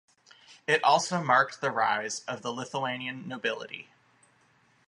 [0.65, 3.91] It also marked the rise of the Lithuanian nobility.